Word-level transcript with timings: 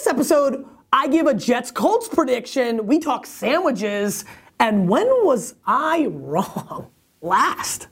this 0.00 0.06
episode, 0.06 0.64
I 0.94 1.08
give 1.08 1.26
a 1.26 1.34
Jets 1.34 1.70
Colts 1.70 2.08
prediction. 2.08 2.86
We 2.86 3.00
talk 3.00 3.26
sandwiches. 3.26 4.24
And 4.58 4.88
when 4.88 5.06
was 5.24 5.56
I 5.66 6.06
wrong? 6.06 6.90
Last. 7.20 7.88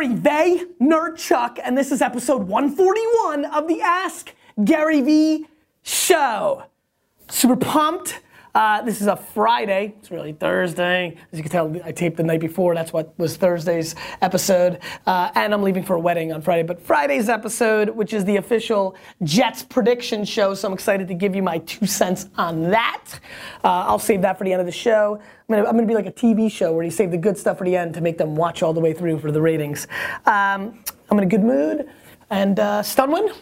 Gary 0.00 0.14
Vay, 0.14 0.64
Nerd 0.80 1.18
Chuck, 1.18 1.58
and 1.62 1.76
this 1.76 1.92
is 1.92 2.00
episode 2.00 2.48
141 2.48 3.44
of 3.44 3.68
the 3.68 3.82
Ask 3.82 4.34
Gary 4.64 5.02
Vee 5.02 5.46
Show. 5.82 6.62
Super 7.28 7.54
pumped. 7.54 8.20
Uh, 8.54 8.82
this 8.82 9.00
is 9.00 9.06
a 9.06 9.16
Friday. 9.16 9.94
It's 9.98 10.10
really 10.10 10.32
Thursday. 10.32 11.16
As 11.32 11.38
you 11.38 11.42
can 11.42 11.52
tell, 11.52 11.76
I 11.84 11.92
taped 11.92 12.16
the 12.16 12.22
night 12.22 12.40
before. 12.40 12.74
That's 12.74 12.92
what 12.92 13.16
was 13.18 13.36
Thursday's 13.36 13.94
episode. 14.22 14.80
Uh, 15.06 15.30
and 15.34 15.54
I'm 15.54 15.62
leaving 15.62 15.84
for 15.84 15.94
a 15.94 16.00
wedding 16.00 16.32
on 16.32 16.42
Friday. 16.42 16.64
But 16.64 16.82
Friday's 16.82 17.28
episode, 17.28 17.90
which 17.90 18.12
is 18.12 18.24
the 18.24 18.36
official 18.36 18.96
Jets 19.22 19.62
prediction 19.62 20.24
show, 20.24 20.54
so 20.54 20.68
I'm 20.68 20.74
excited 20.74 21.06
to 21.08 21.14
give 21.14 21.36
you 21.36 21.42
my 21.42 21.58
two 21.58 21.86
cents 21.86 22.28
on 22.36 22.70
that. 22.70 23.04
Uh, 23.62 23.84
I'll 23.86 23.98
save 23.98 24.22
that 24.22 24.36
for 24.36 24.44
the 24.44 24.52
end 24.52 24.60
of 24.60 24.66
the 24.66 24.72
show. 24.72 25.20
I'm 25.48 25.54
gonna, 25.56 25.68
I'm 25.68 25.76
gonna 25.76 25.86
be 25.86 25.94
like 25.94 26.06
a 26.06 26.12
TV 26.12 26.50
show 26.50 26.72
where 26.72 26.84
you 26.84 26.90
save 26.90 27.10
the 27.10 27.18
good 27.18 27.38
stuff 27.38 27.58
for 27.58 27.64
the 27.64 27.76
end 27.76 27.94
to 27.94 28.00
make 28.00 28.18
them 28.18 28.34
watch 28.34 28.62
all 28.62 28.72
the 28.72 28.80
way 28.80 28.92
through 28.92 29.18
for 29.20 29.30
the 29.30 29.40
ratings. 29.40 29.86
Um, 30.26 30.82
I'm 31.10 31.18
in 31.18 31.24
a 31.24 31.26
good 31.26 31.42
mood. 31.42 31.88
And 32.30 32.60
uh, 32.60 32.82
Stunwin, 32.82 33.34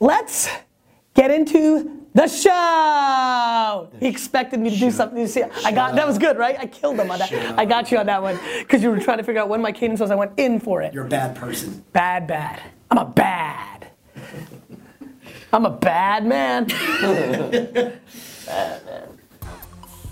let's 0.00 0.48
get 1.14 1.30
into 1.30 2.03
the 2.14 2.28
show. 2.28 3.90
He 4.00 4.06
expected 4.06 4.60
me 4.60 4.70
to 4.70 4.78
do 4.78 4.90
something. 4.90 5.18
You 5.18 5.26
see, 5.26 5.42
I 5.42 5.72
got 5.72 5.96
that 5.96 6.06
was 6.06 6.16
good, 6.16 6.38
right? 6.38 6.56
I 6.58 6.66
killed 6.66 6.98
him 6.98 7.10
on 7.10 7.18
that. 7.18 7.32
I 7.58 7.64
got 7.64 7.90
you 7.90 7.98
on 7.98 8.06
that 8.06 8.22
one 8.22 8.38
because 8.60 8.82
you 8.82 8.90
were 8.90 9.00
trying 9.00 9.18
to 9.18 9.24
figure 9.24 9.42
out 9.42 9.48
when 9.48 9.60
my 9.60 9.72
cadence 9.72 10.00
was. 10.00 10.10
I 10.10 10.14
went 10.14 10.32
in 10.38 10.60
for 10.60 10.80
it. 10.80 10.94
You're 10.94 11.06
a 11.06 11.08
bad 11.08 11.36
person. 11.36 11.84
Bad, 11.92 12.26
bad. 12.26 12.62
I'm 12.90 12.98
a 12.98 13.04
bad. 13.04 13.88
I'm 15.52 15.66
a 15.66 15.70
bad 15.70 16.26
man. 16.26 16.66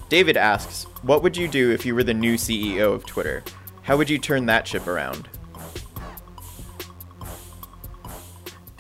David 0.08 0.36
asks, 0.36 0.84
What 1.02 1.22
would 1.22 1.36
you 1.36 1.48
do 1.48 1.70
if 1.70 1.86
you 1.86 1.94
were 1.94 2.04
the 2.04 2.14
new 2.14 2.34
CEO 2.34 2.92
of 2.92 3.06
Twitter? 3.06 3.42
How 3.82 3.96
would 3.96 4.10
you 4.10 4.18
turn 4.18 4.46
that 4.46 4.66
ship 4.68 4.86
around? 4.86 5.28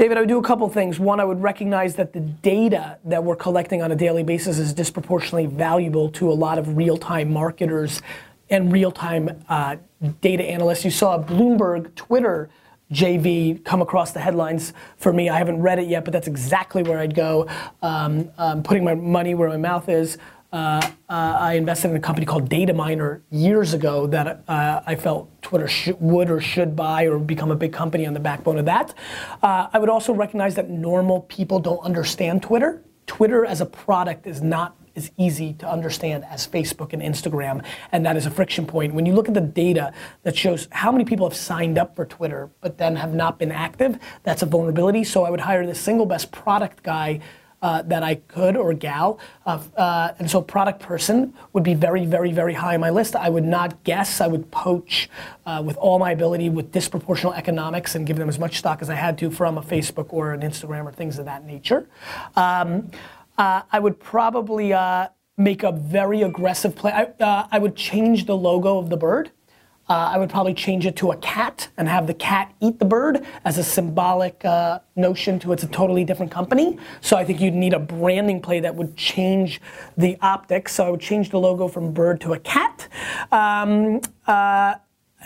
David, 0.02 0.16
I 0.16 0.20
would 0.22 0.28
do 0.28 0.38
a 0.38 0.42
couple 0.42 0.68
things. 0.68 0.98
One, 0.98 1.20
I 1.20 1.24
would 1.24 1.40
recognize 1.40 1.94
that 1.94 2.12
the 2.12 2.18
data 2.18 2.98
that 3.04 3.22
we're 3.22 3.36
collecting 3.36 3.82
on 3.82 3.92
a 3.92 3.94
daily 3.94 4.24
basis 4.24 4.58
is 4.58 4.72
disproportionately 4.72 5.46
valuable 5.46 6.10
to 6.10 6.28
a 6.28 6.34
lot 6.34 6.58
of 6.58 6.76
real 6.76 6.96
time 6.96 7.32
marketers 7.32 8.02
and 8.50 8.72
real 8.72 8.90
time 8.90 9.44
uh, 9.48 9.76
data 10.20 10.42
analysts. 10.42 10.84
You 10.84 10.90
saw 10.90 11.22
Bloomberg 11.22 11.94
Twitter 11.94 12.50
JV 12.90 13.64
come 13.64 13.80
across 13.80 14.10
the 14.10 14.18
headlines 14.18 14.72
for 14.96 15.12
me. 15.12 15.28
I 15.28 15.38
haven't 15.38 15.62
read 15.62 15.78
it 15.78 15.86
yet, 15.86 16.04
but 16.04 16.10
that's 16.10 16.26
exactly 16.26 16.82
where 16.82 16.98
I'd 16.98 17.14
go. 17.14 17.46
Um, 17.80 18.32
putting 18.64 18.82
my 18.82 18.96
money 18.96 19.36
where 19.36 19.50
my 19.50 19.56
mouth 19.56 19.88
is. 19.88 20.18
Uh, 20.52 20.82
uh, 21.08 21.36
I 21.40 21.54
invested 21.54 21.90
in 21.90 21.96
a 21.96 22.00
company 22.00 22.26
called 22.26 22.50
Dataminr 22.50 23.22
years 23.30 23.72
ago 23.72 24.06
that 24.08 24.42
uh, 24.46 24.82
I 24.84 24.96
felt 24.96 25.30
Twitter 25.40 25.66
sh- 25.66 25.92
would 25.98 26.30
or 26.30 26.42
should 26.42 26.76
buy 26.76 27.04
or 27.04 27.18
become 27.18 27.50
a 27.50 27.56
big 27.56 27.72
company 27.72 28.06
on 28.06 28.12
the 28.12 28.20
backbone 28.20 28.58
of 28.58 28.66
that. 28.66 28.92
Uh, 29.42 29.68
I 29.72 29.78
would 29.78 29.88
also 29.88 30.12
recognize 30.12 30.54
that 30.56 30.68
normal 30.68 31.22
people 31.22 31.58
don't 31.58 31.80
understand 31.80 32.42
Twitter. 32.42 32.82
Twitter 33.06 33.46
as 33.46 33.62
a 33.62 33.66
product 33.66 34.26
is 34.26 34.42
not 34.42 34.76
as 34.94 35.10
easy 35.16 35.54
to 35.54 35.66
understand 35.66 36.22
as 36.28 36.46
Facebook 36.46 36.92
and 36.92 37.00
Instagram, 37.00 37.64
and 37.92 38.04
that 38.04 38.14
is 38.14 38.26
a 38.26 38.30
friction 38.30 38.66
point. 38.66 38.92
When 38.92 39.06
you 39.06 39.14
look 39.14 39.28
at 39.28 39.32
the 39.32 39.40
data 39.40 39.94
that 40.22 40.36
shows 40.36 40.68
how 40.70 40.92
many 40.92 41.06
people 41.06 41.26
have 41.26 41.36
signed 41.36 41.78
up 41.78 41.96
for 41.96 42.04
Twitter 42.04 42.50
but 42.60 42.76
then 42.76 42.96
have 42.96 43.14
not 43.14 43.38
been 43.38 43.50
active, 43.50 43.98
that's 44.22 44.42
a 44.42 44.46
vulnerability. 44.46 45.02
So 45.02 45.24
I 45.24 45.30
would 45.30 45.40
hire 45.40 45.66
the 45.66 45.74
single 45.74 46.04
best 46.04 46.30
product 46.30 46.82
guy 46.82 47.20
uh, 47.62 47.82
that 47.82 48.02
I 48.02 48.16
could 48.16 48.56
or 48.56 48.74
gal. 48.74 49.18
Uh, 49.46 49.60
uh, 49.76 50.12
and 50.18 50.30
so 50.30 50.42
product 50.42 50.80
person 50.80 51.32
would 51.52 51.62
be 51.62 51.74
very, 51.74 52.04
very, 52.04 52.32
very 52.32 52.54
high 52.54 52.74
on 52.74 52.80
my 52.80 52.90
list. 52.90 53.16
I 53.16 53.28
would 53.28 53.44
not 53.44 53.84
guess. 53.84 54.20
I 54.20 54.26
would 54.26 54.50
poach 54.50 55.08
uh, 55.46 55.62
with 55.64 55.76
all 55.76 55.98
my 55.98 56.10
ability 56.10 56.50
with 56.50 56.72
disproportional 56.72 57.36
economics 57.36 57.94
and 57.94 58.06
give 58.06 58.16
them 58.16 58.28
as 58.28 58.38
much 58.38 58.58
stock 58.58 58.82
as 58.82 58.90
I 58.90 58.94
had 58.94 59.16
to 59.18 59.30
from 59.30 59.58
a 59.58 59.62
Facebook 59.62 60.12
or 60.12 60.32
an 60.32 60.40
Instagram 60.40 60.84
or 60.84 60.92
things 60.92 61.18
of 61.18 61.24
that 61.26 61.44
nature. 61.44 61.88
Um, 62.36 62.90
I 63.38 63.78
would 63.80 63.98
probably 63.98 64.72
make 65.36 65.62
a 65.64 65.72
very 65.72 66.22
aggressive 66.22 66.76
play. 66.76 66.92
I, 66.92 67.46
I 67.50 67.58
would 67.58 67.74
change 67.74 68.26
the 68.26 68.36
logo 68.36 68.78
of 68.78 68.88
the 68.88 68.96
bird. 68.96 69.32
Uh, 69.88 70.10
I 70.14 70.18
would 70.18 70.30
probably 70.30 70.54
change 70.54 70.86
it 70.86 70.96
to 70.96 71.10
a 71.10 71.16
cat 71.16 71.68
and 71.76 71.88
have 71.88 72.06
the 72.06 72.14
cat 72.14 72.54
eat 72.60 72.78
the 72.78 72.84
bird 72.84 73.24
as 73.44 73.58
a 73.58 73.64
symbolic 73.64 74.44
uh, 74.44 74.78
notion 74.96 75.38
to 75.40 75.52
it's 75.52 75.64
a 75.64 75.68
totally 75.68 76.04
different 76.04 76.30
company. 76.30 76.78
So 77.00 77.16
I 77.16 77.24
think 77.24 77.40
you'd 77.40 77.54
need 77.54 77.74
a 77.74 77.78
branding 77.78 78.40
play 78.40 78.60
that 78.60 78.74
would 78.74 78.96
change 78.96 79.60
the 79.96 80.16
optics. 80.20 80.74
So 80.74 80.86
I 80.86 80.90
would 80.90 81.00
change 81.00 81.30
the 81.30 81.38
logo 81.38 81.68
from 81.68 81.92
bird 81.92 82.20
to 82.22 82.32
a 82.32 82.38
cat. 82.38 82.88
Um, 83.30 84.00
uh, 84.26 84.76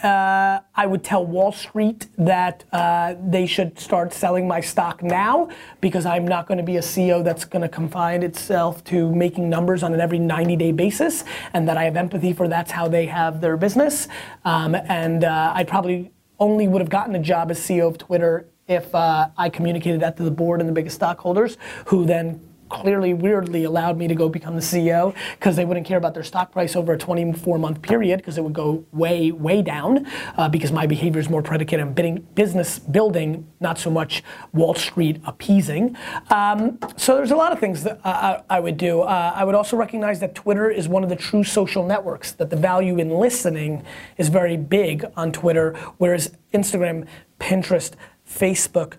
uh, 0.03 0.61
I 0.75 0.87
would 0.87 1.03
tell 1.03 1.25
Wall 1.25 1.53
Street 1.53 2.09
that 2.19 2.65
uh, 2.73 3.15
they 3.27 3.47
should 3.47 3.79
start 3.79 4.13
selling 4.13 4.47
my 4.47 4.61
stock 4.61 5.03
now 5.03 5.49
because 5.81 6.07
I'm 6.07 6.27
not 6.27 6.47
going 6.47 6.59
to 6.59 6.65
be 6.65 6.77
a 6.77 6.81
CEO 6.81 7.25
that's 7.25 7.45
going 7.45 7.63
to 7.63 7.69
confine 7.69 8.23
itself 8.23 8.85
to 8.85 9.15
making 9.15 9.49
numbers 9.49 9.83
on 9.83 9.95
an 9.95 10.01
every 10.01 10.19
90 10.19 10.57
day 10.57 10.73
basis 10.73 11.25
and 11.53 11.69
that 11.69 11.77
I 11.77 11.85
have 11.85 11.97
empathy 11.97 12.33
for 12.33 12.49
that's 12.49 12.71
how 12.71 12.89
they 12.89 13.07
have 13.07 13.41
their 13.41 13.57
business. 13.57 14.09
Um, 14.45 14.75
and 14.75 15.25
uh, 15.25 15.53
I 15.55 15.65
probably 15.65 16.13
only 16.39 16.69
would 16.69 16.81
have 16.81 16.91
gotten 16.91 17.15
a 17.15 17.21
job 17.21 17.51
as 17.51 17.59
CEO 17.59 17.89
of 17.89 17.99
Twitter 17.99 18.49
if 18.69 18.95
uh, 18.95 19.29
I 19.37 19.49
communicated 19.49 20.01
that 20.01 20.17
to 20.17 20.23
the 20.23 20.31
board 20.31 20.61
and 20.61 20.69
the 20.69 20.75
biggest 20.75 20.97
stockholders 20.97 21.57
who 21.87 22.05
then 22.05 22.41
clearly 22.69 23.15
weirdly 23.15 23.65
allowed 23.65 23.97
me 23.97 24.09
to 24.09 24.15
go 24.15 24.29
become 24.29 24.55
the 24.55 24.61
CEO 24.61 25.15
because 25.39 25.57
they 25.57 25.65
wouldn't 25.65 25.87
care 25.87 25.99
about 25.99 26.15
their 26.15 26.23
stock 26.23 26.53
price 26.53 26.77
over 26.77 26.93
a 26.93 26.99
24 26.99 27.59
month 27.59 27.83
period 27.83 28.19
because 28.19 28.39
it 28.39 28.45
would 28.45 28.53
go 28.53 28.85
way 28.93 29.33
way 29.33 29.63
down 29.63 30.07
uh, 30.37 30.49
because 30.49 30.73
my 30.73 30.87
behavior 30.87 31.21
is 31.21 31.29
more 31.29 31.43
predicated 31.43 31.87
on 31.87 31.95
bidding, 31.95 32.27
business 32.35 32.79
building 32.79 33.47
not 33.61 33.79
so 33.79 33.91
much 33.91 34.23
Wall 34.53 34.75
Street 34.75 35.21
appeasing. 35.25 35.97
Um, 36.31 36.79
so 36.97 37.17
there's 37.17 37.31
a 37.31 37.37
lot 37.37 37.53
of 37.53 37.59
things 37.61 37.83
that 37.85 38.01
I, 38.05 38.43
I 38.49 38.61
would 38.61 38.77
do. 38.77 39.03
Uh, 39.03 39.33
I 39.35 39.45
would 39.45 39.55
also 39.55 39.77
recognize 39.77 40.21
that 40.21 40.35
Twitter 40.35 40.71
is 40.71 40.89
one 40.89 41.03
of 41.03 41.09
the 41.09 41.17
true 41.17 41.45
social 41.45 41.87
networks 41.87 42.33
that 42.33 42.51
the 42.51 42.57
value 42.57 42.99
in 42.99 43.11
listening 43.11 43.85
is 44.17 44.29
very 44.29 44.57
big 44.57 45.05
on 45.17 45.33
Twitter 45.33 45.73
whereas 45.99 46.33
Instagram 46.53 47.07
Pinterest 47.39 47.93
Facebook 48.29 48.95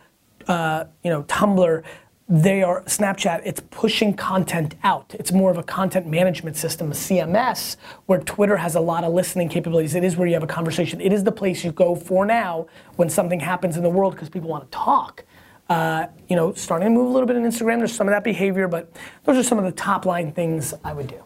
uh, 0.48 0.86
you 1.04 1.10
know 1.10 1.24
Tumblr 1.24 1.84
they 2.30 2.62
are 2.62 2.84
Snapchat. 2.84 3.42
It's 3.46 3.62
pushing 3.72 4.14
content 4.14 4.76
out. 4.84 5.16
It's 5.18 5.32
more 5.32 5.50
of 5.50 5.58
a 5.58 5.64
content 5.64 6.08
management 6.08 6.58
system, 6.58 6.92
a 6.92 6.96
CMS, 6.96 7.78
where 8.06 8.20
Twitter 8.20 8.58
has 8.58 8.76
a 8.76 8.82
lot 8.82 9.06
of 9.06 9.14
listening 9.14 9.48
capabilities. 9.48 9.96
It 9.96 10.04
is 10.04 10.18
where 10.18 10.28
you 10.28 10.34
have 10.34 10.44
a 10.44 10.48
conversation. 10.48 11.00
It 11.00 11.14
is 11.14 11.24
the 11.24 11.32
place 11.32 11.64
you 11.64 11.72
go 11.72 11.96
for 11.96 12.26
now 12.26 12.68
when 12.98 13.10
something 13.10 13.40
happens 13.40 13.78
in 13.78 13.84
the 13.84 13.90
world 13.90 14.14
because 14.14 14.30
people 14.30 14.50
want 14.50 14.70
to 14.70 14.76
talk. 14.76 15.24
Uh, 15.70 16.08
you 16.28 16.36
know, 16.36 16.54
starting 16.54 16.88
to 16.88 16.90
move 16.90 17.08
a 17.08 17.12
little 17.12 17.28
bit 17.28 17.38
in 17.38 17.44
Instagram. 17.44 17.78
There's 17.78 17.94
some 17.94 18.08
of 18.08 18.14
that 18.14 18.24
behavior, 18.24 18.68
but 18.68 18.92
those 19.24 19.38
are 19.38 19.44
some 19.44 19.58
of 19.58 19.64
the 19.64 19.72
top 19.72 20.06
line 20.06 20.34
things 20.34 20.74
I 20.84 20.94
would 20.94 21.08
do. 21.08 21.24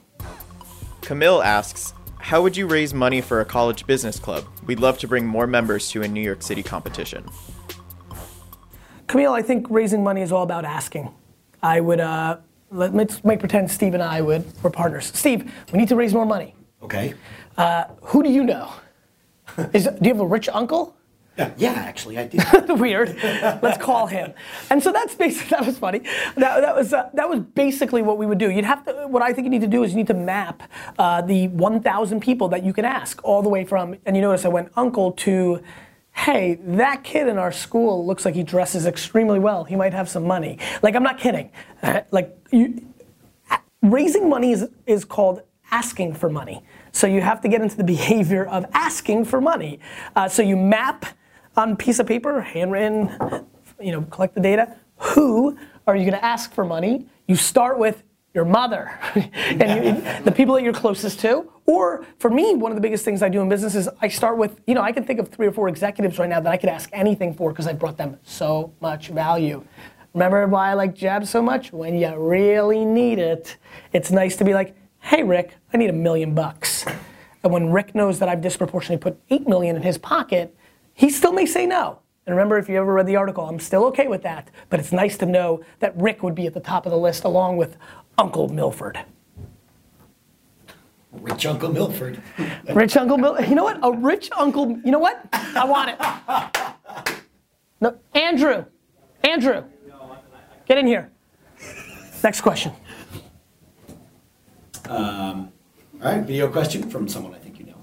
Camille 1.02 1.42
asks, 1.42 1.96
How 2.20 2.44
would 2.44 2.56
you 2.56 2.68
raise 2.68 2.94
money 2.94 3.22
for 3.22 3.42
a 3.42 3.46
college 3.46 3.88
business 3.88 4.20
club? 4.20 4.46
We'd 4.68 4.80
love 4.80 5.00
to 5.00 5.08
bring 5.08 5.26
more 5.26 5.48
members 5.48 5.90
to 5.92 6.04
a 6.04 6.08
New 6.08 6.22
York 6.22 6.44
City 6.44 6.62
competition. 6.62 7.26
Camille, 9.12 9.34
I 9.34 9.42
think 9.42 9.68
raising 9.70 10.06
money 10.06 10.22
is 10.22 10.32
all 10.32 10.44
about 10.44 10.64
asking. 10.64 11.14
I 11.62 11.82
would, 11.82 12.00
uh, 12.00 12.38
let, 12.72 12.96
us 12.96 13.22
make 13.26 13.42
pretend 13.42 13.70
Steve 13.70 13.94
and 13.94 14.02
I 14.02 14.22
would, 14.22 14.46
we're 14.64 14.70
partners. 14.70 15.12
Steve, 15.14 15.52
we 15.74 15.80
need 15.80 15.90
to 15.90 15.98
raise 15.98 16.14
more 16.14 16.26
money. 16.26 16.56
Okay. 16.82 17.14
Uh, 17.58 17.88
who 18.04 18.24
do 18.24 18.30
you 18.30 18.46
know? 18.46 18.72
Is, 19.74 19.84
do 19.84 19.98
you 20.04 20.14
have 20.14 20.22
a 20.22 20.26
rich 20.26 20.48
uncle? 20.48 20.96
Yeah, 21.38 21.52
yeah 21.58 21.74
actually, 21.74 22.20
I 22.20 22.28
did. 22.28 22.70
Weird. 22.80 23.18
Let's 23.62 23.78
call 23.84 24.08
him. 24.08 24.34
And 24.70 24.82
so 24.82 24.94
that's 24.94 25.14
basically 25.14 25.58
that 25.58 25.66
was 25.66 25.78
funny. 25.78 26.00
That, 26.38 26.62
that 26.62 26.74
was 26.74 26.94
uh, 26.94 27.10
that 27.14 27.28
was 27.28 27.40
basically 27.40 28.02
what 28.02 28.18
we 28.18 28.26
would 28.26 28.38
do. 28.38 28.50
You'd 28.50 28.64
have 28.64 28.86
to. 28.86 29.08
What 29.08 29.22
I 29.22 29.34
think 29.34 29.44
you 29.46 29.52
need 29.52 29.62
to 29.62 29.68
do 29.68 29.84
is 29.84 29.92
you 29.92 29.98
need 29.98 30.08
to 30.08 30.14
map 30.14 30.64
uh, 30.98 31.22
the 31.22 31.50
1,000 31.50 32.22
people 32.22 32.48
that 32.50 32.64
you 32.64 32.72
can 32.72 32.86
ask 32.86 33.20
all 33.24 33.42
the 33.42 33.50
way 33.50 33.66
from. 33.66 33.98
And 34.06 34.16
you 34.16 34.22
notice 34.22 34.46
I 34.46 34.50
went 34.50 34.72
uncle 34.78 35.12
to. 35.12 35.62
Hey, 36.14 36.60
that 36.62 37.04
kid 37.04 37.28
in 37.28 37.38
our 37.38 37.52
school 37.52 38.06
looks 38.06 38.26
like 38.26 38.36
he 38.36 38.44
dresses 38.44 38.86
extremely 38.86 39.40
well. 39.40 39.64
He 39.64 39.76
might 39.76 39.94
have 39.94 40.10
some 40.10 40.26
money. 40.26 40.60
Like 40.84 40.96
I'm 40.96 41.04
not 41.04 41.18
kidding. 41.18 41.52
Uh, 41.82 42.02
like 42.12 42.38
you, 42.52 42.86
raising 43.82 44.30
money 44.30 44.52
is, 44.52 44.70
is 44.86 45.06
called 45.06 45.42
asking 45.72 46.14
for 46.14 46.30
money. 46.30 46.64
So 46.92 47.08
you 47.08 47.22
have 47.22 47.42
to 47.42 47.48
get 47.48 47.62
into 47.62 47.78
the 47.78 47.84
behavior 47.96 48.46
of 48.46 48.66
asking 48.74 49.26
for 49.26 49.42
money. 49.42 49.80
Uh, 50.16 50.28
so 50.28 50.42
you 50.42 50.58
map 50.58 51.06
on 51.56 51.76
piece 51.76 52.00
of 52.00 52.08
paper, 52.08 52.42
handwritten, 52.42 53.46
you 53.80 53.92
know, 53.92 54.04
collect 54.04 54.36
the 54.36 54.42
data. 54.42 54.76
Who 54.98 55.58
are 55.88 55.96
you 55.96 56.04
going 56.04 56.20
to 56.20 56.26
ask 56.26 56.54
for 56.54 56.64
money? 56.64 57.08
You 57.28 57.36
start 57.36 57.80
with 57.80 58.04
your 58.34 58.46
mother 58.46 58.98
and 59.16 59.86
you, 59.86 60.24
the 60.24 60.32
people 60.32 60.56
that 60.56 60.64
you're 60.64 60.74
closest 60.74 61.20
to. 61.22 61.52
Or 61.72 62.06
for 62.20 62.30
me, 62.30 62.54
one 62.54 62.74
of 62.74 62.76
the 62.76 62.82
biggest 62.82 63.06
things 63.06 63.24
I 63.24 63.30
do 63.30 63.40
in 63.40 63.48
business 63.48 63.76
is 63.76 63.88
I 64.02 64.10
start 64.10 64.38
with, 64.38 64.60
you 64.68 64.76
know, 64.76 64.82
I 64.82 64.92
can 64.92 65.06
think 65.06 65.22
of 65.22 65.30
three 65.30 65.48
or 65.48 65.54
four 65.54 65.70
executives 65.70 66.20
right 66.20 66.28
now 66.28 66.42
that 66.42 66.52
I 66.52 66.58
could 66.58 66.68
ask 66.68 66.90
anything 66.92 67.34
for 67.34 67.52
because 67.52 67.66
I 67.66 67.72
brought 67.72 67.96
them 67.96 68.20
so 68.24 68.74
much 68.82 69.08
value. 69.08 69.64
Remember 70.14 70.46
why 70.48 70.72
I 70.72 70.74
like 70.74 70.94
Jab 70.94 71.26
so 71.26 71.42
much? 71.42 71.72
When 71.72 71.98
you 71.98 72.14
really 72.18 72.84
need 72.84 73.20
it, 73.20 73.56
it's 73.94 74.12
nice 74.12 74.36
to 74.36 74.44
be 74.44 74.54
like, 74.54 74.76
hey 75.00 75.24
Rick, 75.24 75.56
I 75.74 75.78
need 75.78 75.90
a 75.90 75.94
million 75.94 76.36
bucks. 76.36 76.86
And 77.42 77.54
when 77.54 77.72
Rick 77.72 77.96
knows 77.96 78.20
that 78.20 78.28
I've 78.28 78.42
disproportionately 78.42 79.02
put 79.02 79.18
eight 79.30 79.48
million 79.48 79.78
in 79.78 79.82
his 79.82 79.98
pocket, 79.98 80.54
he 80.94 81.10
still 81.10 81.32
may 81.32 81.46
say 81.46 81.66
no. 81.66 82.00
And 82.26 82.36
remember, 82.36 82.58
if 82.58 82.68
you 82.68 82.76
ever 82.76 82.94
read 82.94 83.08
the 83.08 83.16
article, 83.16 83.46
I'm 83.46 83.62
still 83.62 83.86
okay 83.86 84.08
with 84.08 84.24
that. 84.24 84.50
But 84.70 84.82
it's 84.82 84.92
nice 84.92 85.18
to 85.20 85.26
know 85.26 85.64
that 85.80 85.96
Rick 85.96 86.22
would 86.22 86.36
be 86.36 86.48
at 86.48 86.54
the 86.54 86.60
top 86.60 86.86
of 86.86 86.92
the 86.92 86.98
list 86.98 87.24
along 87.24 87.56
with 87.56 87.78
Uncle 88.18 88.50
Milford. 88.50 89.00
Rich 91.12 91.46
Uncle 91.46 91.72
Milford. 91.74 92.22
Rich 92.74 92.96
Uncle 92.98 93.18
Milford. 93.18 93.48
You 93.50 93.56
know 93.56 93.64
what? 93.64 93.80
A 93.84 93.92
rich 93.92 94.30
uncle. 94.38 94.80
You 94.84 94.92
know 94.92 95.00
what? 95.00 95.24
I 95.34 95.66
want 95.66 95.90
it. 95.90 97.22
No, 97.82 97.98
Andrew. 98.14 98.66
Andrew. 99.24 99.64
Get 100.68 100.78
in 100.78 100.88
here. 100.88 101.12
Next 102.24 102.42
question. 102.42 102.72
Um, 104.88 105.52
all 106.02 106.12
right, 106.12 106.22
video 106.24 106.48
question 106.50 106.90
from 106.90 107.08
someone 107.08 107.34
I 107.34 107.38
think 107.40 107.60
you 107.60 107.66
know. 107.66 107.76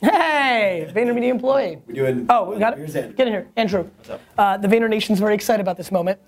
Hey, 0.00 0.90
VaynerMedia 0.94 1.28
employee. 1.30 1.78
We're 1.86 1.94
doing. 1.94 2.26
Oh, 2.28 2.50
we 2.50 2.58
got 2.58 2.76
Here's 2.76 2.94
it. 2.94 2.98
Andrew. 3.04 3.16
Get 3.16 3.26
in 3.28 3.32
here, 3.32 3.48
Andrew. 3.56 3.90
What's 4.06 4.22
Uh, 4.38 4.56
the 4.58 4.68
Vayner 4.68 4.88
Nation's 4.88 5.18
very 5.18 5.34
excited 5.34 5.60
about 5.60 5.76
this 5.76 5.90
moment. 5.92 6.18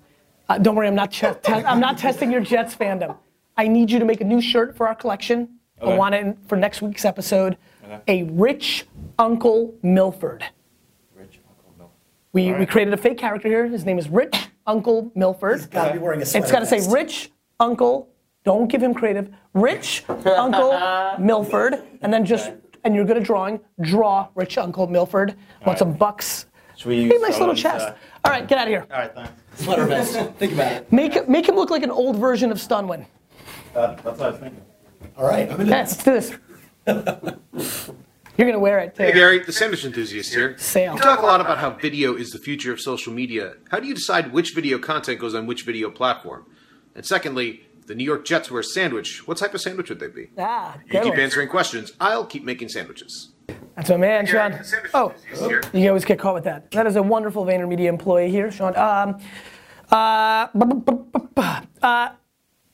Uh, 0.49 0.57
don't 0.57 0.75
worry, 0.75 0.87
I'm 0.87 0.95
not. 0.95 1.11
Te- 1.11 1.27
I'm 1.51 1.79
not 1.79 1.97
testing 1.97 2.31
your 2.31 2.41
Jets 2.41 2.75
fandom. 2.75 3.17
I 3.57 3.67
need 3.67 3.89
you 3.91 3.99
to 3.99 4.05
make 4.05 4.21
a 4.21 4.25
new 4.25 4.41
shirt 4.41 4.75
for 4.75 4.87
our 4.87 4.95
collection. 4.95 5.49
I 5.81 5.93
want 5.95 6.15
it 6.15 6.37
for 6.47 6.55
next 6.55 6.81
week's 6.81 7.05
episode. 7.05 7.57
A 8.07 8.23
rich 8.23 8.85
Uncle 9.19 9.75
Milford. 9.83 10.43
Rich 11.15 11.39
Uncle 11.49 11.73
Milford. 11.77 11.95
We, 12.33 12.53
we 12.53 12.65
created 12.65 12.93
a 12.93 12.97
fake 12.97 13.17
character 13.17 13.47
here. 13.47 13.67
His 13.67 13.85
name 13.85 13.99
is 13.99 14.09
Rich 14.09 14.47
Uncle 14.65 15.11
Milford. 15.15 15.69
Gotta 15.71 15.93
be 15.93 15.99
wearing 15.99 16.21
a 16.21 16.25
sweater 16.25 16.43
It's 16.45 16.51
got 16.51 16.59
to 16.59 16.65
say. 16.65 16.91
Rich 16.91 17.31
Uncle. 17.59 18.09
Don't 18.43 18.67
give 18.67 18.81
him 18.81 18.93
creative. 18.93 19.29
Rich 19.53 20.03
Uncle 20.09 20.77
Milford, 21.19 21.81
and 22.01 22.13
then 22.13 22.25
just 22.25 22.51
and 22.83 22.93
you're 22.93 23.05
good 23.05 23.17
at 23.17 23.23
drawing. 23.23 23.59
Draw 23.81 24.27
Rich 24.35 24.57
Uncle 24.57 24.87
Milford. 24.87 25.35
Want 25.65 25.79
some 25.79 25.93
bucks? 25.93 26.45
Should 26.77 26.87
we 26.89 26.95
Be 27.07 27.11
a 27.11 27.13
use 27.13 27.21
nice 27.21 27.39
little 27.39 27.55
chest. 27.55 27.87
uh, 27.87 27.93
All 28.25 28.31
right, 28.31 28.47
get 28.47 28.57
out 28.59 28.67
of 28.67 28.69
here. 28.69 28.85
All 28.91 28.97
right, 28.99 29.13
thanks. 29.15 29.31
Sweater 29.63 29.85
vest. 29.85 30.13
Think 30.37 30.53
about 30.53 30.71
it. 30.73 30.91
Make 30.91 31.27
make 31.29 31.47
him 31.47 31.55
look 31.55 31.69
like 31.69 31.83
an 31.83 31.91
old 31.91 32.17
version 32.17 32.51
of 32.51 32.57
Stunwin. 32.57 33.05
That, 33.75 34.01
that's 34.03 34.17
what 34.19 34.21
I 34.21 34.29
was 34.31 34.39
thinking. 34.39 34.61
All 35.17 35.27
right, 35.27 35.51
I'm 35.51 35.61
in 35.61 35.67
Yeah, 35.67 35.75
let's 35.75 35.97
do 35.97 36.11
this. 36.13 36.31
You're 38.37 38.47
gonna 38.47 38.59
wear 38.59 38.79
it 38.79 38.95
too. 38.95 39.03
Hey 39.03 39.11
Gary, 39.13 39.39
the 39.39 39.51
sandwich 39.51 39.85
enthusiast 39.85 40.33
here. 40.33 40.57
Sale. 40.57 40.95
You 40.95 40.99
talk 40.99 41.19
a 41.21 41.25
lot 41.25 41.39
about 41.41 41.57
how 41.57 41.69
video 41.71 42.15
is 42.15 42.31
the 42.31 42.37
future 42.39 42.73
of 42.73 42.81
social 42.81 43.13
media. 43.13 43.53
How 43.71 43.79
do 43.79 43.87
you 43.87 43.93
decide 43.93 44.33
which 44.33 44.53
video 44.53 44.77
content 44.77 45.19
goes 45.19 45.33
on 45.35 45.45
which 45.45 45.63
video 45.63 45.89
platform? 45.89 46.45
And 46.95 47.05
secondly, 47.05 47.61
if 47.79 47.87
the 47.87 47.95
New 47.95 48.03
York 48.03 48.25
Jets 48.25 48.49
were 48.51 48.59
a 48.59 48.63
sandwich, 48.63 49.25
what 49.27 49.37
type 49.37 49.53
of 49.53 49.61
sandwich 49.61 49.89
would 49.89 49.99
they 49.99 50.07
be? 50.07 50.29
Ah, 50.37 50.77
You 50.85 50.91
good 50.91 51.03
keep 51.03 51.11
one. 51.13 51.19
answering 51.21 51.47
questions. 51.49 51.93
I'll 51.99 52.25
keep 52.25 52.43
making 52.43 52.69
sandwiches. 52.69 53.31
That's 53.75 53.89
my 53.89 53.97
man, 53.97 54.25
Sean. 54.25 54.59
Oh, 54.93 55.13
you 55.73 55.87
always 55.89 56.05
get 56.05 56.17
caught 56.19 56.33
with 56.33 56.45
that. 56.45 56.71
That 56.71 56.87
is 56.87 56.95
a 56.97 57.03
wonderful 57.03 57.45
VaynerMedia 57.45 57.87
employee 57.87 58.31
here, 58.31 58.51
Sean. 58.51 58.75
Um, 58.77 59.17
uh, 59.91 60.47
bu- 60.53 60.65
bu- 60.65 60.75
bu- 60.81 61.03
bu- 61.11 61.27
bu- 61.35 61.41
uh, 61.81 62.09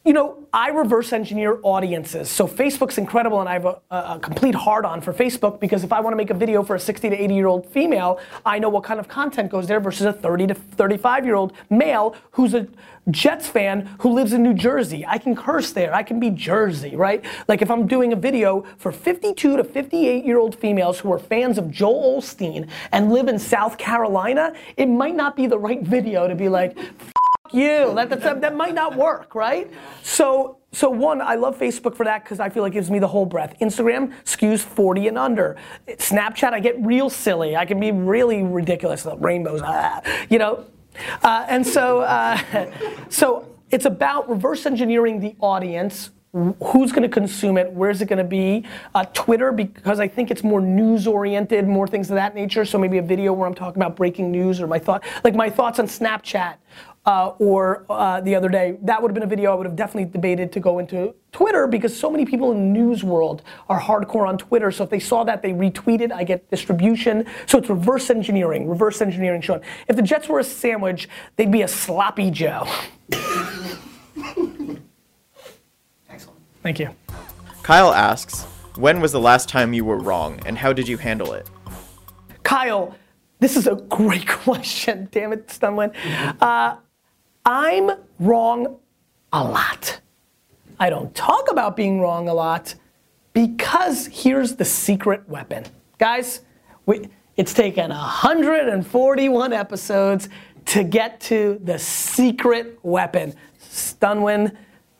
you 0.04 0.14
know, 0.14 0.48
I 0.52 0.70
reverse 0.70 1.14
engineer 1.14 1.60
audiences. 1.62 2.28
So 2.28 2.48
Facebook's 2.48 2.98
incredible, 2.98 3.40
and 3.40 3.48
I 3.48 3.54
have 3.54 3.66
a, 3.66 3.82
a, 3.92 4.20
complete 4.20 4.56
hard 4.56 4.84
on 4.84 5.00
for 5.00 5.14
Facebook 5.14 5.60
because 5.60 5.84
if 5.84 5.94
I 5.94 6.00
want 6.00 6.14
to 6.14 6.18
make 6.18 6.32
a 6.32 6.34
video 6.34 6.64
for 6.64 6.76
a 6.76 6.80
60 6.80 7.12
to 7.12 7.16
80 7.16 7.36
year 7.36 7.46
old 7.46 7.68
female, 7.68 8.20
I 8.44 8.58
know 8.58 8.68
what 8.68 8.84
kind 8.84 9.00
of 9.00 9.08
content 9.08 9.52
goes 9.52 9.68
there 9.68 9.80
versus 9.80 10.08
a 10.08 10.14
30 10.14 10.48
to 10.48 10.54
35 10.56 11.26
year 11.26 11.36
old 11.36 11.54
male 11.70 12.16
who's 12.32 12.56
a 12.56 12.68
Jets 13.12 13.48
fan 13.48 13.96
who 14.00 14.12
lives 14.12 14.34
in 14.34 14.42
New 14.42 14.56
Jersey. 14.56 15.06
I 15.06 15.20
can 15.20 15.36
curse 15.36 15.72
there. 15.72 15.94
I 15.94 16.02
can 16.02 16.20
be 16.20 16.32
Jersey, 16.32 16.96
right? 16.96 17.24
Like 17.48 17.62
if 17.62 17.70
I'm 17.70 17.86
doing 17.86 18.12
a 18.12 18.16
video 18.16 18.66
for 18.78 18.92
52 18.92 19.58
to 19.58 19.64
58 19.64 20.26
year 20.26 20.40
old 20.40 20.56
females 20.56 21.00
who 21.00 21.14
are 21.14 21.20
fans 21.20 21.60
of 21.60 21.70
Joel 21.70 22.20
Osteen 22.20 22.68
and 22.92 23.12
live 23.12 23.28
in 23.28 23.38
South 23.38 23.78
Carolina, 23.78 24.54
it 24.78 24.88
might 24.88 25.16
not 25.16 25.36
be 25.36 25.46
the 25.46 25.60
right 25.60 25.82
video 25.84 26.28
to 26.28 26.34
be 26.34 26.50
like, 26.50 26.76
you. 27.54 27.94
That, 27.96 28.10
that's, 28.10 28.24
that 28.24 28.56
might 28.56 28.74
not 28.74 28.96
work, 28.96 29.36
right? 29.36 29.72
So, 30.04 30.58
so 30.72 30.90
one, 30.90 31.22
I 31.22 31.36
love 31.36 31.58
Facebook 31.58 31.96
for 31.96 32.06
that 32.06 32.24
because 32.24 32.40
I 32.40 32.50
feel 32.50 32.64
like 32.64 32.72
it 32.72 32.76
gives 32.76 32.90
me 32.90 33.00
the 33.00 33.08
whole 33.08 33.26
breadth. 33.26 33.60
Instagram 33.60 34.14
skews 34.24 34.60
40 34.60 35.10
and 35.10 35.18
under. 35.18 35.58
Snapchat, 35.88 36.54
I 36.54 36.60
get 36.60 36.80
real 36.84 37.10
silly. 37.10 37.56
I 37.56 37.66
can 37.66 37.80
be 37.80 37.92
really 37.92 38.42
ridiculous. 38.42 39.06
Rainbows, 39.18 39.62
ah, 39.64 40.02
you 40.30 40.40
know. 40.40 40.66
Uh, 41.24 41.46
and 41.50 41.66
so, 41.66 42.02
uh, 42.02 42.70
so 43.10 43.48
it's 43.70 43.86
about 43.86 44.30
reverse 44.30 44.66
engineering 44.66 45.20
the 45.20 45.36
audience. 45.40 46.12
Who's 46.34 46.94
going 46.94 47.04
to 47.04 47.10
consume 47.10 47.58
it? 47.58 47.70
Where's 47.74 48.02
it 48.02 48.06
going 48.06 48.18
to 48.18 48.24
be? 48.24 48.66
Uh, 48.96 49.04
Twitter, 49.14 49.52
because 49.52 50.00
I 50.00 50.08
think 50.08 50.32
it's 50.32 50.46
more 50.46 50.62
news 50.62 51.06
oriented, 51.06 51.68
more 51.68 51.88
things 51.88 52.10
of 52.10 52.16
that 52.16 52.36
nature. 52.36 52.64
So 52.64 52.78
maybe 52.78 53.00
a 53.00 53.02
video 53.02 53.34
where 53.34 53.46
I'm 53.46 53.54
talking 53.54 53.82
about 53.82 53.98
breaking 53.98 54.32
news 54.32 54.62
or 54.62 54.68
my 54.68 54.80
thought, 54.80 55.04
like 55.26 55.36
my 55.36 55.50
thoughts 55.50 55.80
on 55.80 55.88
Snapchat 55.88 56.56
uh, 57.06 57.30
or 57.40 57.86
uh, 57.90 58.22
the 58.22 58.36
other 58.36 58.50
day, 58.50 58.78
that 58.84 59.02
would 59.02 59.10
have 59.10 59.16
been 59.16 59.24
a 59.24 59.28
video 59.28 59.52
I 59.52 59.56
would 59.56 59.66
have 59.66 59.76
definitely 59.76 60.12
debated 60.12 60.52
to 60.52 60.60
go 60.60 60.80
into 60.80 61.16
Twitter 61.32 61.66
because 61.66 61.98
so 61.98 62.12
many 62.12 62.26
people 62.26 62.52
in 62.52 62.58
the 62.58 62.80
news 62.80 63.04
world 63.04 63.42
are 63.70 63.80
hardcore 63.80 64.28
on 64.28 64.38
Twitter. 64.38 64.72
So 64.72 64.84
if 64.84 64.90
they 64.90 65.00
saw 65.00 65.24
that, 65.24 65.42
they 65.42 65.52
retweeted. 65.52 66.12
I 66.12 66.24
get 66.24 66.50
distribution. 66.52 67.26
So 67.48 67.58
it's 67.58 67.70
reverse 67.70 68.10
engineering. 68.10 68.68
Reverse 68.70 69.02
engineering, 69.02 69.42
Sean. 69.42 69.62
If 69.88 69.96
the 69.96 70.04
Jets 70.04 70.30
were 70.30 70.40
a 70.40 70.44
sandwich, 70.44 71.10
they'd 71.38 71.52
be 71.52 71.64
a 71.64 71.68
sloppy 71.68 72.30
Joe. 72.30 72.68
Excellent. 76.10 76.40
Thank 76.62 76.80
you. 76.80 76.90
Kyle 77.64 77.94
asks, 77.94 78.44
when 78.76 79.02
was 79.02 79.12
the 79.12 79.20
last 79.20 79.50
time 79.50 79.74
you 79.74 79.84
were 79.84 79.98
wrong, 79.98 80.40
and 80.46 80.58
how 80.58 80.72
did 80.72 80.88
you 80.88 80.98
handle 80.98 81.34
it? 81.34 81.50
Kyle, 82.44 82.96
this 83.40 83.58
is 83.58 83.66
a 83.68 83.76
great 83.76 84.28
question. 84.28 85.08
Damn 85.12 85.34
it, 85.34 85.48
Stunwin. 85.48 85.94
Uh, 86.40 86.78
I'm 87.46 87.92
wrong 88.20 88.80
a 89.34 89.44
lot. 89.44 90.00
I 90.80 90.90
don't 90.90 91.14
talk 91.16 91.50
about 91.50 91.76
being 91.76 92.00
wrong 92.00 92.28
a 92.28 92.34
lot 92.34 92.76
because 93.34 94.08
here's 94.08 94.56
the 94.56 94.66
secret 94.66 95.28
weapon. 95.28 95.66
Guys, 95.98 96.42
we, 96.86 97.08
it's 97.38 97.54
taken 97.54 97.90
141 97.90 99.54
episodes 99.54 100.30
to 100.66 100.84
get 100.84 101.20
to 101.22 101.60
the 101.64 101.80
secret 101.80 102.80
weapon. 102.84 103.34
Stunwin, 103.60 104.56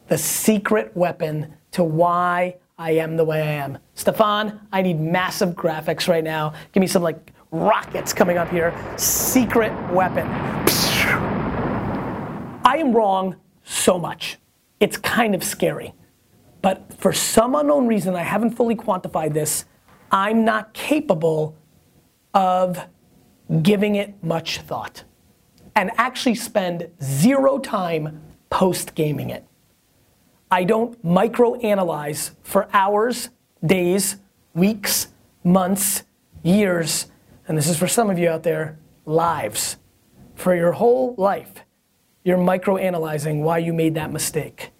the 0.08 0.18
secret 0.18 0.96
weapon 0.96 1.54
to 1.72 1.84
why 1.84 2.56
I 2.78 2.92
am 2.92 3.18
the 3.18 3.24
way 3.24 3.42
I 3.42 3.52
am. 3.54 3.78
Stefan, 3.94 4.60
I 4.72 4.82
need 4.82 5.00
massive 5.00 5.50
graphics 5.50 6.08
right 6.08 6.24
now. 6.24 6.54
Give 6.72 6.82
me 6.82 6.88
some 6.88 7.04
like 7.04 7.32
rockets 7.52 8.14
coming 8.14 8.38
up 8.38 8.50
here. 8.50 8.74
Secret 8.98 9.72
weapon. 9.92 10.28
Am 12.82 12.94
wrong 12.94 13.36
so 13.64 14.00
much. 14.00 14.40
It's 14.80 14.98
kind 14.98 15.36
of 15.36 15.44
scary. 15.44 15.94
But 16.64 16.92
for 16.98 17.14
some 17.14 17.54
unknown 17.54 17.86
reason, 17.86 18.16
I 18.16 18.24
haven't 18.24 18.52
fully 18.52 18.76
quantified 18.76 19.34
this, 19.34 19.66
I'm 20.12 20.44
not 20.44 20.74
capable 20.74 21.56
of 22.34 22.88
giving 23.62 23.96
it 23.96 24.24
much 24.24 24.62
thought 24.62 25.04
and 25.76 25.92
actually 25.98 26.34
spend 26.34 26.90
zero 27.04 27.60
time 27.60 28.20
post 28.50 28.96
gaming 28.96 29.30
it. 29.30 29.46
I 30.50 30.64
don't 30.64 31.06
microanalyze 31.06 32.32
for 32.42 32.68
hours, 32.74 33.30
days, 33.64 34.18
weeks, 34.56 35.10
months, 35.44 36.04
years, 36.42 37.12
and 37.48 37.56
this 37.56 37.68
is 37.68 37.78
for 37.78 37.88
some 37.88 38.10
of 38.10 38.18
you 38.18 38.28
out 38.28 38.42
there, 38.42 38.80
lives. 39.06 39.78
For 40.34 40.56
your 40.56 40.72
whole 40.72 41.14
life, 41.20 41.64
you're 42.24 42.38
microanalyzing 42.38 43.42
why 43.42 43.60
you 43.60 43.74
made 43.74 43.96
that 43.96 44.12
mistake. 44.12 44.72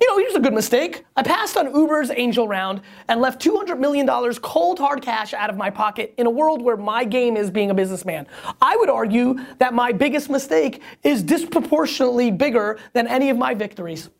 You 0.00 0.08
know, 0.08 0.18
here's 0.18 0.34
a 0.34 0.40
good 0.40 0.52
mistake. 0.52 1.04
I 1.16 1.22
passed 1.22 1.56
on 1.56 1.74
Uber's 1.74 2.10
angel 2.10 2.46
round 2.46 2.82
and 3.08 3.20
left 3.20 3.42
$200 3.42 3.78
million 3.78 4.06
cold 4.34 4.78
hard 4.78 5.00
cash 5.00 5.32
out 5.32 5.48
of 5.48 5.56
my 5.56 5.70
pocket 5.70 6.12
in 6.18 6.26
a 6.26 6.30
world 6.30 6.60
where 6.60 6.76
my 6.76 7.04
game 7.04 7.36
is 7.36 7.50
being 7.50 7.70
a 7.70 7.74
businessman. 7.74 8.26
I 8.60 8.76
would 8.76 8.90
argue 8.90 9.38
that 9.58 9.72
my 9.72 9.92
biggest 9.92 10.28
mistake 10.28 10.82
is 11.02 11.22
disproportionately 11.22 12.30
bigger 12.30 12.78
than 12.92 13.06
any 13.06 13.30
of 13.30 13.38
my 13.38 13.54
victories. 13.54 14.10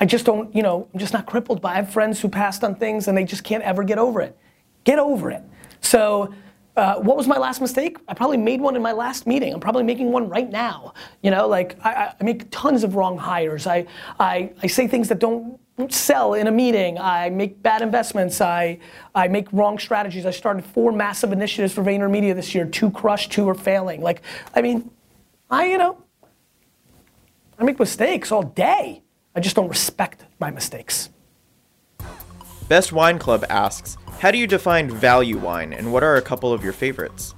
I 0.00 0.06
just 0.06 0.24
don't, 0.24 0.54
you 0.54 0.62
know, 0.62 0.88
I'm 0.92 0.98
just 0.98 1.12
not 1.12 1.26
crippled 1.26 1.60
by. 1.60 1.72
I 1.72 1.76
have 1.76 1.92
friends 1.92 2.20
who 2.20 2.28
passed 2.28 2.64
on 2.64 2.74
things 2.74 3.08
and 3.08 3.16
they 3.16 3.24
just 3.24 3.44
can't 3.44 3.62
ever 3.64 3.84
get 3.84 3.98
over 3.98 4.20
it. 4.20 4.36
Get 4.84 4.98
over 4.98 5.30
it. 5.30 5.42
So, 5.80 6.32
uh, 6.78 7.00
what 7.00 7.16
was 7.16 7.26
my 7.26 7.36
last 7.36 7.60
mistake? 7.60 7.98
I 8.06 8.14
probably 8.14 8.36
made 8.36 8.60
one 8.60 8.76
in 8.76 8.82
my 8.82 8.92
last 8.92 9.26
meeting. 9.26 9.52
I'm 9.52 9.60
probably 9.60 9.82
making 9.82 10.12
one 10.12 10.28
right 10.28 10.48
now. 10.48 10.94
You 11.22 11.32
know, 11.32 11.48
like 11.48 11.76
I, 11.84 12.14
I 12.18 12.24
make 12.24 12.48
tons 12.50 12.84
of 12.84 12.94
wrong 12.94 13.18
hires. 13.18 13.66
I, 13.66 13.86
I, 14.20 14.52
I 14.62 14.68
say 14.68 14.86
things 14.86 15.08
that 15.08 15.18
don't 15.18 15.58
sell 15.88 16.34
in 16.34 16.46
a 16.46 16.52
meeting. 16.52 16.98
I 16.98 17.30
make 17.30 17.62
bad 17.62 17.82
investments. 17.82 18.40
I, 18.40 18.78
I 19.14 19.28
make 19.28 19.52
wrong 19.52 19.78
strategies. 19.78 20.24
I 20.24 20.30
started 20.30 20.64
four 20.64 20.92
massive 20.92 21.32
initiatives 21.32 21.74
for 21.74 21.82
VaynerMedia 21.82 22.34
this 22.34 22.54
year. 22.54 22.64
Two 22.64 22.90
crushed, 22.90 23.32
two 23.32 23.48
are 23.48 23.54
failing. 23.54 24.00
Like, 24.00 24.22
I 24.54 24.62
mean, 24.62 24.90
I, 25.50 25.66
you 25.66 25.78
know, 25.78 25.98
I 27.58 27.64
make 27.64 27.78
mistakes 27.78 28.30
all 28.30 28.44
day. 28.44 29.02
I 29.34 29.40
just 29.40 29.56
don't 29.56 29.68
respect 29.68 30.24
my 30.38 30.50
mistakes. 30.50 31.10
Best 32.68 32.92
Wine 32.92 33.18
Club 33.18 33.44
asks, 33.48 33.96
how 34.18 34.32
do 34.32 34.38
you 34.38 34.48
define 34.48 34.90
value 34.90 35.38
wine 35.38 35.72
and 35.72 35.92
what 35.92 36.02
are 36.02 36.16
a 36.16 36.22
couple 36.22 36.52
of 36.52 36.64
your 36.64 36.72
favorites? 36.72 37.34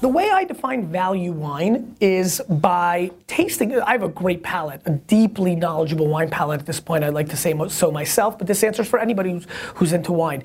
The 0.00 0.08
way 0.08 0.30
I 0.30 0.44
define 0.44 0.86
value 0.86 1.32
wine 1.32 1.96
is 2.00 2.40
by 2.48 3.10
tasting. 3.26 3.80
I 3.80 3.92
have 3.92 4.02
a 4.02 4.08
great 4.08 4.42
palate, 4.42 4.82
a 4.84 4.90
deeply 4.90 5.56
knowledgeable 5.56 6.06
wine 6.06 6.30
palate 6.30 6.60
at 6.60 6.66
this 6.66 6.78
point. 6.78 7.02
I'd 7.02 7.14
like 7.14 7.28
to 7.30 7.36
say 7.36 7.54
so 7.68 7.90
myself, 7.90 8.38
but 8.38 8.46
this 8.46 8.62
answers 8.62 8.86
for 8.86 9.00
anybody 9.00 9.32
who's, 9.32 9.46
who's 9.76 9.92
into 9.92 10.12
wine. 10.12 10.44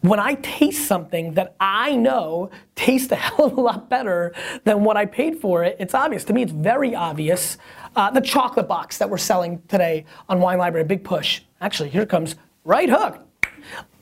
When 0.00 0.18
I 0.18 0.34
taste 0.34 0.88
something 0.88 1.34
that 1.34 1.54
I 1.60 1.94
know 1.94 2.50
tastes 2.74 3.12
a 3.12 3.16
hell 3.26 3.44
of 3.44 3.52
a 3.56 3.60
lot 3.60 3.88
better 3.88 4.34
than 4.64 4.82
what 4.82 4.96
I 4.96 5.04
paid 5.04 5.40
for 5.40 5.62
it, 5.62 5.76
it's 5.78 5.94
obvious. 5.94 6.24
To 6.24 6.32
me, 6.32 6.42
it's 6.42 6.52
very 6.52 6.94
obvious. 6.94 7.58
Uh, 7.94 8.10
the 8.10 8.20
chocolate 8.20 8.66
box 8.66 8.98
that 8.98 9.08
we're 9.10 9.18
selling 9.18 9.62
today 9.68 10.06
on 10.28 10.40
Wine 10.40 10.58
Library, 10.58 10.86
big 10.86 11.04
push. 11.04 11.42
Actually, 11.60 11.90
here 11.90 12.06
comes 12.06 12.34
Right 12.64 12.88
Hook. 12.88 13.25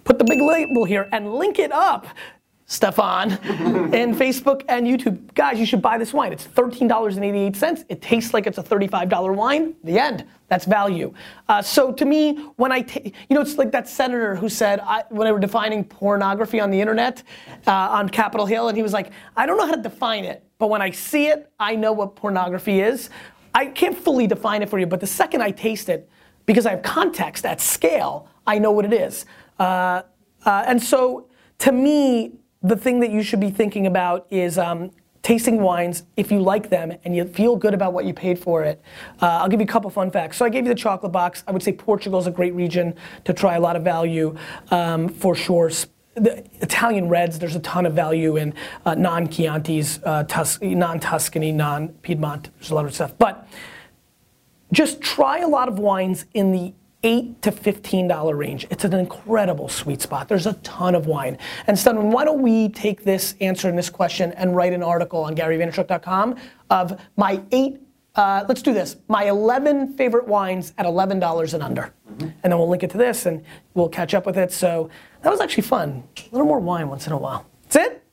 Put 0.04 0.18
the 0.18 0.24
big 0.24 0.40
label 0.40 0.84
here 0.84 1.08
and 1.12 1.34
link 1.34 1.58
it 1.58 1.72
up 1.72 2.06
Stefan, 2.66 3.32
and 3.92 4.14
Facebook 4.14 4.64
and 4.68 4.86
YouTube. 4.86 5.34
Guys, 5.34 5.58
you 5.60 5.66
should 5.66 5.82
buy 5.82 5.98
this 5.98 6.14
wine. 6.14 6.32
It's 6.32 6.46
$13.88. 6.46 7.84
It 7.88 8.00
tastes 8.00 8.32
like 8.32 8.46
it's 8.46 8.58
a 8.58 8.62
$35 8.62 9.34
wine. 9.34 9.74
The 9.84 9.98
end. 9.98 10.24
That's 10.48 10.64
value. 10.64 11.12
Uh, 11.48 11.60
so 11.60 11.92
to 11.92 12.04
me, 12.04 12.36
when 12.56 12.72
I, 12.72 12.82
ta- 12.82 13.00
you 13.04 13.34
know, 13.34 13.42
it's 13.42 13.58
like 13.58 13.70
that 13.72 13.88
senator 13.88 14.34
who 14.34 14.48
said, 14.48 14.80
I, 14.80 15.04
when 15.10 15.26
they 15.26 15.32
were 15.32 15.40
defining 15.40 15.84
pornography 15.84 16.58
on 16.58 16.70
the 16.70 16.80
internet, 16.80 17.22
uh, 17.66 17.72
on 17.72 18.08
Capitol 18.08 18.46
Hill, 18.46 18.68
and 18.68 18.76
he 18.76 18.82
was 18.82 18.92
like, 18.92 19.10
I 19.36 19.46
don't 19.46 19.58
know 19.58 19.66
how 19.66 19.74
to 19.74 19.82
define 19.82 20.24
it, 20.24 20.42
but 20.58 20.70
when 20.70 20.80
I 20.80 20.90
see 20.90 21.26
it, 21.26 21.50
I 21.60 21.76
know 21.76 21.92
what 21.92 22.16
pornography 22.16 22.80
is. 22.80 23.10
I 23.54 23.66
can't 23.66 23.96
fully 23.96 24.26
define 24.26 24.62
it 24.62 24.70
for 24.70 24.78
you, 24.78 24.86
but 24.86 25.00
the 25.00 25.06
second 25.06 25.42
I 25.42 25.50
taste 25.50 25.88
it, 25.88 26.08
because 26.46 26.66
I 26.66 26.70
have 26.70 26.82
context 26.82 27.44
at 27.44 27.60
scale, 27.60 28.28
I 28.46 28.58
know 28.58 28.70
what 28.70 28.84
it 28.84 28.92
is. 28.92 29.26
Uh, 29.58 30.02
uh 30.44 30.64
and 30.66 30.82
so, 30.82 31.28
to 31.58 31.72
me, 31.72 32.32
the 32.62 32.76
thing 32.76 33.00
that 33.00 33.10
you 33.10 33.22
should 33.22 33.40
be 33.40 33.50
thinking 33.50 33.86
about 33.86 34.26
is 34.30 34.58
um, 34.58 34.90
tasting 35.24 35.60
wines 35.60 36.04
if 36.16 36.30
you 36.30 36.38
like 36.38 36.68
them 36.68 36.92
and 37.04 37.16
you 37.16 37.24
feel 37.24 37.56
good 37.56 37.74
about 37.74 37.92
what 37.92 38.04
you 38.04 38.12
paid 38.14 38.38
for 38.38 38.62
it. 38.62 38.80
Uh, 39.20 39.26
I'll 39.26 39.48
give 39.48 39.58
you 39.58 39.64
a 39.64 39.68
couple 39.68 39.90
fun 39.90 40.10
facts. 40.10 40.36
So 40.36 40.44
I 40.44 40.50
gave 40.50 40.64
you 40.64 40.68
the 40.68 40.78
chocolate 40.78 41.12
box. 41.12 41.42
I 41.48 41.52
would 41.52 41.62
say 41.62 41.72
Portugal 41.72 42.18
is 42.18 42.26
a 42.26 42.30
great 42.30 42.54
region 42.54 42.94
to 43.24 43.32
try 43.32 43.56
a 43.56 43.60
lot 43.60 43.74
of 43.74 43.82
value 43.82 44.36
um, 44.70 45.08
for 45.08 45.34
sure. 45.34 45.70
The 46.14 46.44
Italian 46.60 47.08
reds, 47.08 47.38
there's 47.38 47.56
a 47.56 47.60
ton 47.60 47.86
of 47.86 47.94
value 47.94 48.36
in 48.36 48.54
uh, 48.84 48.94
non-Chiantis, 48.94 50.00
uh, 50.04 50.24
Tus- 50.24 50.60
non-Tuscany, 50.62 51.52
non-Piedmont. 51.52 52.50
There's 52.58 52.70
a 52.70 52.74
lot 52.74 52.84
of 52.84 52.94
stuff, 52.94 53.14
but 53.18 53.48
just 54.72 55.00
try 55.00 55.38
a 55.38 55.48
lot 55.48 55.68
of 55.68 55.78
wines 55.78 56.26
in 56.34 56.52
the 56.52 56.74
eight 57.04 57.40
to 57.42 57.52
fifteen 57.52 58.08
dollar 58.08 58.34
range. 58.34 58.66
It's 58.70 58.84
an 58.84 58.94
incredible 58.94 59.68
sweet 59.68 60.02
spot. 60.02 60.28
There's 60.28 60.46
a 60.46 60.54
ton 60.54 60.94
of 60.94 61.06
wine. 61.06 61.38
And 61.66 61.76
Stunman, 61.76 62.10
why 62.10 62.24
don't 62.24 62.42
we 62.42 62.70
take 62.70 63.04
this 63.04 63.36
answer 63.40 63.68
in 63.68 63.76
this 63.76 63.90
question 63.90 64.32
and 64.32 64.56
write 64.56 64.72
an 64.72 64.82
article 64.82 65.22
on 65.22 65.36
GaryVaynerchuk.com 65.36 66.36
of 66.70 67.00
my 67.16 67.40
eight. 67.52 67.80
Uh, 68.14 68.44
let's 68.48 68.62
do 68.62 68.72
this. 68.72 68.96
My 69.08 69.24
11 69.24 69.94
favorite 69.94 70.26
wines 70.26 70.72
at 70.78 70.86
$11 70.86 71.54
and 71.54 71.62
under. 71.62 71.82
Mm-hmm. 71.82 72.22
And 72.22 72.52
then 72.52 72.58
we'll 72.58 72.68
link 72.68 72.84
it 72.84 72.90
to 72.90 72.98
this 72.98 73.26
and 73.26 73.44
we'll 73.74 73.88
catch 73.88 74.14
up 74.14 74.24
with 74.24 74.38
it. 74.38 74.52
So 74.52 74.88
that 75.22 75.30
was 75.30 75.40
actually 75.40 75.64
fun. 75.64 76.04
A 76.16 76.22
little 76.30 76.46
more 76.46 76.60
wine 76.60 76.88
once 76.88 77.08
in 77.08 77.12
a 77.12 77.18
while. 77.18 77.44
That's 77.64 77.76
it? 77.76 78.03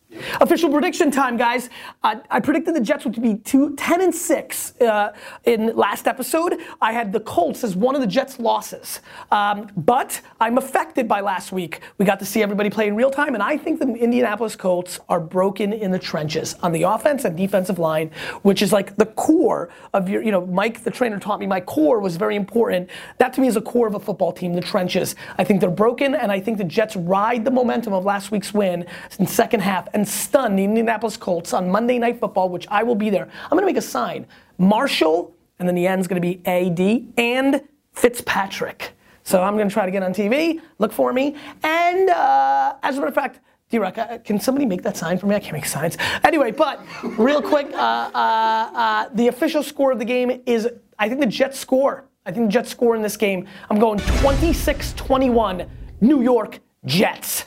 Official 0.42 0.70
prediction 0.70 1.10
time, 1.10 1.38
guys. 1.38 1.70
Uh, 2.04 2.18
I 2.30 2.40
predicted 2.42 2.76
the 2.76 2.82
Jets 2.82 3.06
would 3.06 3.22
be 3.22 3.36
two, 3.36 3.76
10 3.76 4.02
and 4.02 4.14
6 4.14 4.82
uh, 4.82 5.14
in 5.46 5.76
last 5.76 6.08
episode. 6.08 6.58
I 6.82 6.92
had 6.92 7.14
the 7.14 7.22
Colts 7.22 7.64
as 7.64 7.76
one 7.76 7.96
of 7.96 8.02
the 8.02 8.08
Jets' 8.08 8.40
losses. 8.40 9.00
Um, 9.32 9.70
but 9.78 10.20
I'm 10.40 10.58
affected 10.58 11.08
by 11.08 11.22
last 11.22 11.52
week. 11.52 11.82
We 11.98 12.06
got 12.06 12.20
to 12.20 12.26
see 12.26 12.44
everybody 12.44 12.70
play 12.70 12.88
in 12.88 12.96
real 12.96 13.12
time, 13.12 13.36
and 13.36 13.44
I 13.44 13.58
think 13.58 13.80
the 13.80 13.88
Indianapolis 13.88 14.56
Colts 14.56 15.00
are 15.08 15.20
broken 15.20 15.72
in 15.72 15.92
the 15.92 16.00
trenches 16.00 16.56
on 16.56 16.72
the 16.74 16.84
offense 16.84 17.24
and 17.24 17.38
defensive 17.38 17.80
line, 17.80 18.12
which 18.42 18.62
is 18.62 18.74
like 18.74 18.98
the 18.98 19.06
core 19.06 19.70
of 19.94 20.10
your, 20.10 20.22
you 20.22 20.32
know, 20.32 20.46
Mike, 20.46 20.84
the 20.84 20.92
trainer, 20.92 21.20
taught 21.20 21.40
me 21.40 21.48
my 21.48 21.62
core 21.62 22.00
was 22.00 22.18
very 22.18 22.36
important. 22.36 22.90
That 23.18 23.34
to 23.34 23.42
me 23.42 23.48
is 23.48 23.56
a 23.56 23.62
core 23.62 23.88
of 23.88 23.96
a 23.96 24.00
football 24.00 24.34
team, 24.34 24.54
the 24.54 24.62
trenches. 24.62 25.16
I 25.38 25.44
think 25.46 25.62
they're 25.62 25.70
broken, 25.70 26.16
and 26.16 26.32
I 26.32 26.40
think 26.40 26.58
the 26.58 26.64
Jets 26.66 26.96
ride 26.96 27.46
the 27.46 27.52
momentum 27.52 27.94
of 27.94 28.04
last 28.04 28.32
week's 28.32 28.54
win 28.54 28.86
in 29.18 29.28
second 29.28 29.62
half 29.62 29.88
and 29.94 30.01
stun 30.06 30.56
the 30.56 30.64
Indianapolis 30.64 31.18
Colts 31.18 31.54
on 31.54 31.70
Monday 31.70 31.98
Night 31.98 32.20
Football, 32.20 32.50
which 32.50 32.68
I 32.70 32.84
will 32.84 32.96
be 32.96 33.10
there. 33.10 33.30
I'm 33.44 33.50
going 33.52 33.62
to 33.62 33.66
make 33.66 33.78
a 33.78 33.82
sign. 33.82 34.26
Marshall, 34.58 35.36
and 35.60 35.68
then 35.68 35.76
the 35.76 35.88
end's 35.88 36.08
going 36.08 36.22
to 36.22 36.28
be 36.28 36.42
AD, 36.46 37.14
and 37.18 37.62
Fitzpatrick. 37.94 38.94
So 39.24 39.44
I'm 39.44 39.56
going 39.56 39.68
to 39.68 39.74
try 39.74 39.86
to 39.86 39.92
get 39.92 40.04
on 40.04 40.14
TV. 40.14 40.62
Look 40.80 40.92
for 40.92 41.14
me. 41.14 41.36
And 41.64 42.10
uh, 42.10 42.76
as 42.82 42.98
a 42.98 43.00
matter 43.00 43.10
of 43.10 43.16
fact, 43.16 43.40
D-Rock, 43.70 43.98
uh, 43.98 44.18
can 44.20 44.40
somebody 44.40 44.66
make 44.66 44.82
that 44.84 44.98
sign 44.98 45.18
for 45.18 45.28
me? 45.28 45.36
I 45.36 45.40
can't 45.40 45.54
make 45.54 45.66
signs. 45.66 45.98
Anyway, 46.24 46.52
but 46.52 46.82
real 47.18 47.42
quick, 47.42 47.68
uh, 47.74 48.12
uh, 48.14 48.18
uh 48.18 49.10
the 49.14 49.28
official 49.28 49.64
score 49.64 49.92
of 49.92 50.00
the 50.00 50.06
game 50.06 50.42
is, 50.46 50.68
I 51.00 51.08
think 51.08 51.22
the 51.22 51.28
Jets 51.28 51.58
score. 51.58 52.06
I 52.26 52.32
think 52.32 52.48
the 52.48 52.52
Jets 52.52 52.70
score 52.70 52.96
in 52.96 53.02
this 53.02 53.18
game. 53.18 53.48
I'm 53.70 53.80
going 53.80 54.00
26-21, 54.00 55.70
New 56.02 56.22
York 56.22 56.60
Jets. 56.86 57.46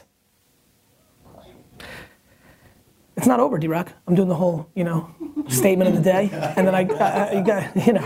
It's 3.17 3.27
not 3.27 3.41
over, 3.41 3.59
D-Rock. 3.59 3.93
I'm 4.07 4.15
doing 4.15 4.29
the 4.29 4.35
whole, 4.35 4.69
you 4.75 4.85
know, 4.85 5.15
statement 5.49 5.89
of 5.91 5.97
the 5.97 6.03
day, 6.03 6.31
and 6.57 6.67
then 6.67 6.75
I, 6.75 6.85
got, 6.85 7.87
you 7.87 7.93
know, 7.93 8.05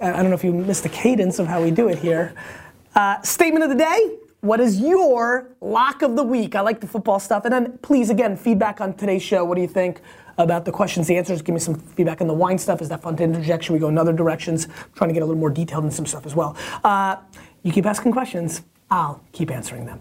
I 0.00 0.12
don't 0.22 0.28
know 0.28 0.34
if 0.34 0.44
you 0.44 0.52
missed 0.52 0.84
the 0.84 0.88
cadence 0.88 1.38
of 1.38 1.46
how 1.46 1.62
we 1.62 1.70
do 1.70 1.88
it 1.88 1.98
here. 1.98 2.34
Uh, 2.94 3.20
statement 3.22 3.64
of 3.64 3.70
the 3.70 3.76
day. 3.76 4.18
What 4.40 4.58
is 4.58 4.80
your 4.80 5.54
lock 5.60 6.02
of 6.02 6.16
the 6.16 6.24
week? 6.24 6.56
I 6.56 6.62
like 6.62 6.80
the 6.80 6.88
football 6.88 7.20
stuff, 7.20 7.44
and 7.44 7.52
then 7.52 7.78
please 7.78 8.10
again 8.10 8.36
feedback 8.36 8.80
on 8.80 8.92
today's 8.94 9.22
show. 9.22 9.44
What 9.44 9.54
do 9.54 9.60
you 9.60 9.68
think 9.68 10.00
about 10.36 10.64
the 10.64 10.72
questions, 10.72 11.06
the 11.06 11.16
answers? 11.16 11.42
Give 11.42 11.54
me 11.54 11.60
some 11.60 11.76
feedback 11.76 12.20
on 12.20 12.26
the 12.26 12.34
wine 12.34 12.58
stuff. 12.58 12.82
Is 12.82 12.88
that 12.88 13.02
fun 13.02 13.16
to 13.18 13.22
interject? 13.22 13.62
Should 13.62 13.74
we 13.74 13.78
go 13.78 13.88
in 13.88 13.96
other 13.96 14.12
directions? 14.12 14.64
I'm 14.64 14.92
trying 14.96 15.10
to 15.10 15.14
get 15.14 15.22
a 15.22 15.26
little 15.26 15.38
more 15.38 15.50
detailed 15.50 15.84
in 15.84 15.92
some 15.92 16.06
stuff 16.06 16.26
as 16.26 16.34
well. 16.34 16.56
Uh, 16.82 17.16
you 17.62 17.70
keep 17.70 17.86
asking 17.86 18.10
questions. 18.10 18.62
I'll 18.90 19.22
keep 19.30 19.52
answering 19.52 19.86
them. 19.86 20.00